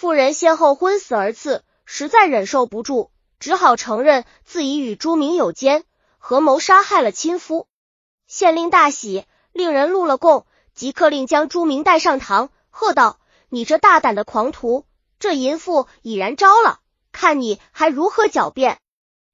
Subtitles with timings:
[0.00, 3.10] 妇人先后昏死而次，实在忍受不住，
[3.40, 5.82] 只好承认自己与朱明有奸，
[6.18, 7.66] 合谋杀害了亲夫。
[8.28, 13.18] 县令大喜，令人录了供，即刻令将朱明带上堂，喝道
[13.50, 14.86] ：“你这大胆的狂徒，
[15.18, 16.78] 这淫妇已然招了，
[17.10, 18.78] 看你还如何狡辩！”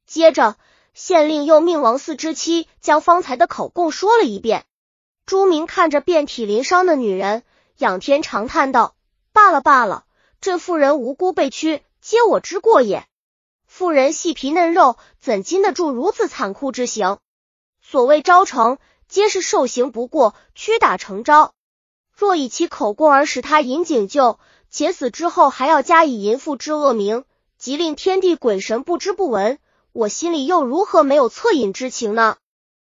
[0.08, 0.56] 接着，
[0.94, 4.64] 县令又命王四之妻将方才的口供说了一遍。
[5.26, 7.42] 朱明看着遍体鳞伤的女人，
[7.76, 8.94] 仰天长叹道
[9.34, 10.03] ：“罢了罢了。”
[10.44, 13.06] 这妇人无辜被屈，皆我之过也。
[13.66, 17.16] 妇人细皮嫩肉，怎经得住如此残酷之刑？
[17.80, 18.76] 所谓招成，
[19.08, 21.54] 皆是受刑不过，屈打成招。
[22.14, 27.24] 若以其口供而使他引警救，且死之后还要加以淫妇之恶名，
[27.56, 29.58] 即令天地鬼神不知不闻，
[29.92, 32.36] 我心里又如何没有恻隐之情呢？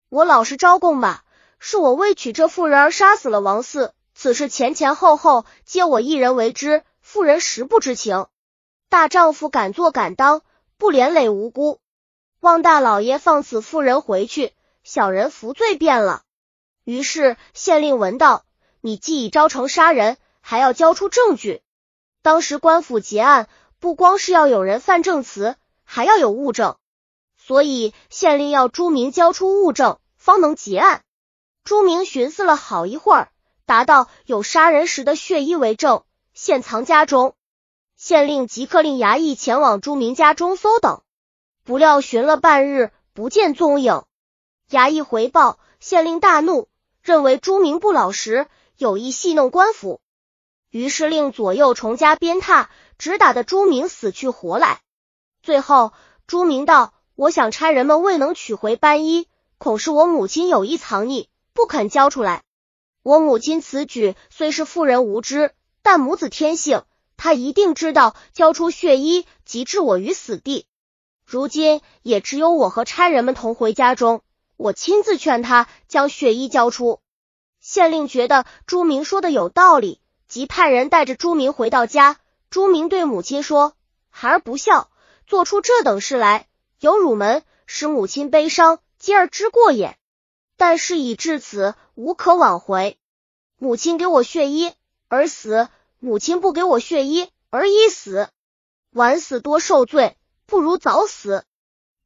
[0.09, 1.23] 我老实招供吧，
[1.61, 6.83] 是我为娶这妇人而杀死了王四，此事前前后后皆我一人为之。
[7.15, 8.27] 妇人实不知情，
[8.89, 10.43] 大丈夫敢做敢当，
[10.79, 11.79] 不连累无辜。
[12.41, 14.53] 望大老爷放此妇人回去，
[14.83, 16.23] 小人服罪便了。
[16.83, 18.45] 于是县令闻道
[18.83, 21.63] ：“你既已招成杀人，还要交出证据。
[22.21, 26.75] 当时官府结案，不光是要有人犯证词，还要有物证。
[27.39, 31.05] 所以县令要朱明交出物证，方能结案。”
[31.63, 33.29] 朱明寻思了好一会儿，
[33.67, 36.03] 答道：“有杀人时的血衣为证。”
[36.35, 37.37] 现藏家中，
[37.95, 41.01] 县令即刻令衙役前往朱明家中搜等，
[41.63, 44.03] 不料寻了半日不见踪影。
[44.69, 46.67] 衙役回报，县令大怒，
[47.03, 50.01] 认为朱明不老实，有意戏弄官府，
[50.71, 52.67] 于是令左右重加鞭挞，
[52.99, 54.81] 直打得朱明死去活来。
[55.41, 55.93] 最后，
[56.27, 62.43] 朱明道：“我想差人们未能取回斑衣，恐是我母亲有意藏匿，不肯交出来。
[63.05, 66.83] 我母亲此举虽是妇人无知。”但母子天性，
[67.19, 70.67] 他一定知道交出血衣即置我于死地。
[71.27, 74.23] 如今也只有我和差人们同回家中，
[74.57, 77.01] 我亲自劝他将血衣交出。
[77.61, 82.17] 县令觉得朱明说的有道理，即派人带着朱明回到家。
[82.49, 83.75] 朱明对母亲说
[84.09, 84.89] ：“孩儿不孝，
[85.27, 86.49] 做出这等事来，
[86.81, 89.99] 有辱门，使母亲悲伤，今儿之过也。
[90.57, 92.97] 但事已至此，无可挽回。
[93.59, 94.73] 母亲给我血衣。”
[95.09, 95.69] 而死，
[96.01, 98.29] 母亲不给我血衣，而已死，
[98.91, 100.17] 晚死多受罪，
[100.47, 101.45] 不如早死。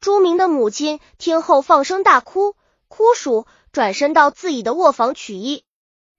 [0.01, 2.55] 朱明的母亲听后放声大哭，
[2.89, 5.65] 哭数转身到自己的卧房取衣，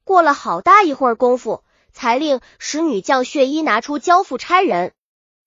[0.03, 1.63] 过了好大一会儿功夫，
[1.93, 4.93] 才令使女将血衣拿出交付差人。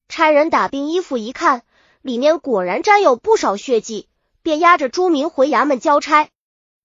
[0.08, 1.62] 差人打并衣服一看，
[2.02, 4.08] 里面果然沾有不少血迹，
[4.42, 6.28] 便押着朱明回衙门交差。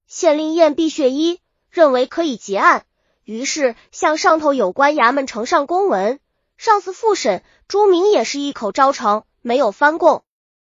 [0.08, 2.86] 县令验毕血衣，认为可以结案。
[3.28, 6.22] 于是向上头有关衙门呈上公文，
[6.56, 10.24] 上司复审，朱明也是一口招成，没有翻供。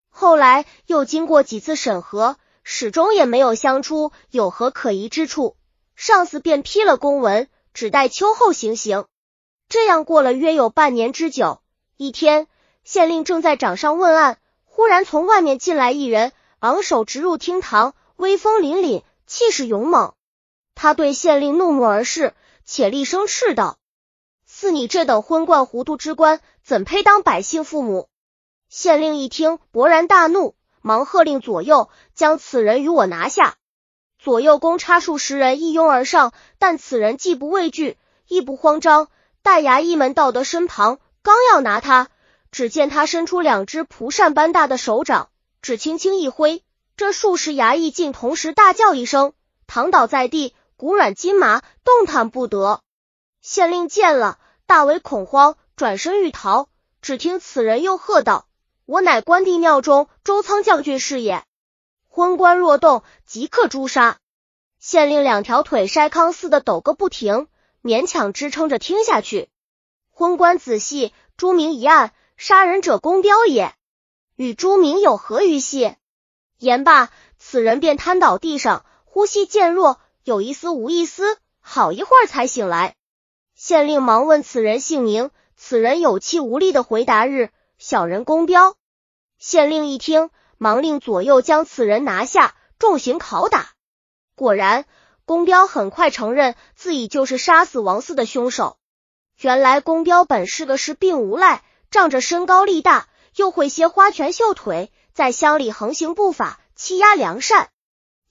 [0.09, 5.57] 后来又经过几次审核，始终也没有相出有何可疑之处，
[5.97, 9.03] 上司便批了公文，只待秋后行刑。
[9.67, 11.59] 这样过了约有半年之久。
[11.97, 12.47] 一天，
[12.85, 20.13] 县令正在掌上问案，忽然从外面进来一人，昂首直入厅堂，威风凛凛，气势勇猛。
[20.73, 22.33] 他对县令怒目而视。
[22.65, 23.77] 且厉声斥道
[24.45, 28.09] ：“似你这等昏灌糊涂之官，怎配当百姓父母？”
[28.67, 33.55] 县令一听，勃然大怒，忙喝令左右将此人与我拿下。
[34.17, 39.07] 左右公差数十人一拥而上，但此人既不畏惧，亦不慌张。
[39.43, 42.09] 待衙役们到得身旁，刚要拿他，
[42.51, 45.29] 只见他伸出两只蒲扇般大的手掌，
[45.61, 46.63] 只轻轻一挥，
[46.97, 49.33] 这数十衙役竟同时大叫一声，
[49.67, 50.55] 躺倒在地。
[50.77, 52.81] 骨软筋麻，动弹不得。
[53.39, 56.67] 县令见了，大为恐慌，转身欲逃。
[57.01, 58.47] 只听此人又喝道
[58.85, 61.43] ：“我乃关帝庙中周仓将军是也。
[62.09, 64.17] 昏官若动，即刻诛杀。”
[64.79, 67.47] 县令两条腿筛糠似的抖个不停，
[67.81, 69.49] 勉强支撑着听下去。
[70.11, 73.73] 昏官仔细，朱明一案，杀人者公彪也，
[74.35, 75.95] 与朱明有何余系？
[76.57, 79.99] 言罢，此人便瘫倒地上，呼吸渐弱。
[80.25, 82.95] 有一丝无一丝，好一会儿才醒来。
[83.53, 88.75] 县令忙问此人姓名，此人有气无力的回答：“日小人公彪。”
[89.37, 93.73] 县令一听，忙令左右将此人拿下，重刑拷打。
[94.33, 94.85] 果然，
[95.25, 98.77] 公彪很快承认自己就是杀死王四的凶手。
[99.39, 107.69] 原来，公彪本是个是病无赖，仗着身高力大，又会些花拳绣腿，在乡里横行不法，欺压良善。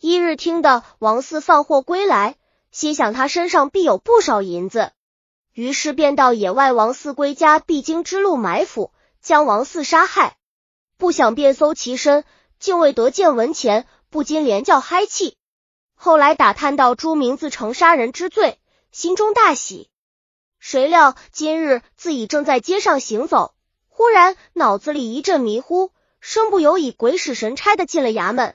[0.07, 2.37] 一日听得王四放货归来，
[2.71, 4.93] 心想他身上必有不少银子，
[5.55, 8.93] 于是便到野外王四归家必经之路埋伏，
[9.23, 10.37] 将王四杀害。
[10.99, 12.25] 不想便搜其身，
[12.59, 15.39] 竟未得见闻前，不禁连叫嗨气。
[15.95, 18.59] 后来打探到朱明自承杀人之罪，
[18.93, 19.89] 心中大喜。
[20.59, 23.55] 谁料今日自己正在街上行走，
[23.89, 28.55] 忽然脑子里一阵迷糊，身不由已鬼使神差的进了衙门。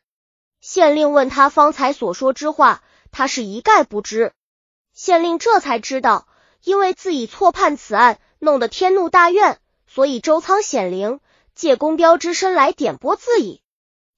[0.62, 4.34] 县令问他方才所说之话，他是一概不知。
[4.94, 6.28] 县令这才知道，
[6.64, 9.58] 因为自己错判此案，弄得天怒大怨，
[9.88, 11.20] 所以周仓显灵
[11.56, 13.62] 借公标之身来点拨自己。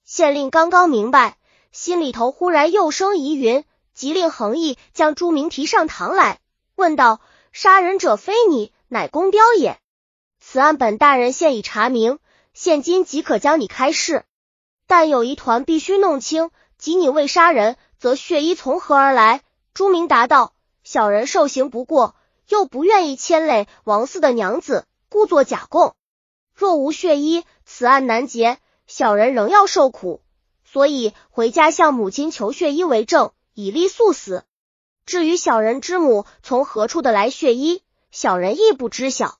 [0.03, 1.37] 县令刚刚明白，
[1.71, 6.39] 心里头忽然又生疑云，即令恒毅将朱明提上堂来，
[6.75, 7.21] 问道
[7.53, 9.79] ：“杀人者非你，乃公标也。
[10.39, 12.17] 此案本大人现已查明，
[12.53, 14.25] 现今即可将你开释。
[14.91, 19.41] 但有一团必须弄清，即你未杀人，则血衣从何而来？”
[19.73, 20.51] 朱明答道。
[20.83, 22.13] 小人受刑不过，
[22.49, 25.95] 又不愿意牵累王四的娘子，故作假供。
[26.53, 30.21] 若无血衣，此案难结，小人仍要受苦，
[30.65, 34.43] 所以回家向母亲求血衣为证，以立速死。
[35.05, 39.37] 至于小人之母从何处的来血衣，小人亦不知晓。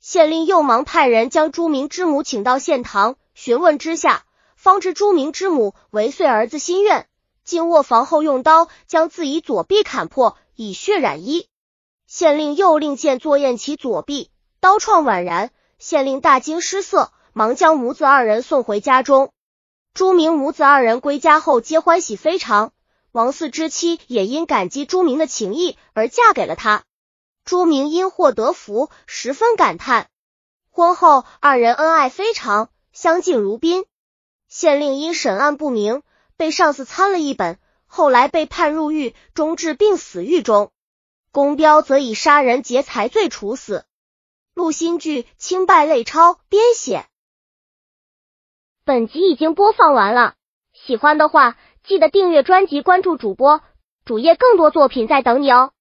[0.00, 4.26] 县令又忙派人将朱明之母请到县堂询问之下，
[4.62, 7.08] 方知朱明之母为遂儿子心愿，
[7.42, 10.36] 进卧房后用刀将自己左臂砍破。
[10.54, 11.48] 以血染衣，
[12.06, 14.30] 县令又令见作验其左臂，
[14.60, 15.50] 刀创宛然。
[15.80, 19.32] 县令大惊失色，忙将母子二人送回家中。
[19.94, 22.72] 朱明母子二人归家后，皆欢喜非常。
[23.10, 26.84] 王四之妻也因感激朱明的情谊而嫁给了他。
[27.44, 30.06] 朱明因祸得福，十分感叹。
[30.70, 33.84] 婚后二人恩爱非常，相敬如宾。
[34.54, 36.02] 县令因审案不明，
[36.36, 37.58] 被上司参了一本。
[37.86, 40.70] 后来被判入狱，终至病死狱中。
[41.30, 43.86] 公彪则以杀人劫财罪处死。
[44.52, 47.06] 陆新剧清败类抄编写。
[48.84, 50.34] 本集已经播放完了，
[50.74, 53.62] 喜欢的话记得订阅专辑，关注主播
[54.04, 55.72] 主页，更多作品在等你哦。